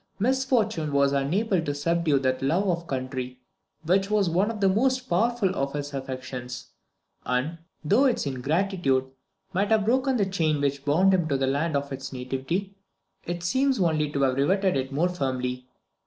[0.17, 3.39] Misfortune was unable to subdue that love of country
[3.83, 6.69] which was one of the most powerful of his affections;
[7.23, 9.11] and, though its ingratitude
[9.53, 12.73] might have broken the chain which bound him to the land of his nativity,
[13.25, 15.67] it seems only to have rivetted it more firmly.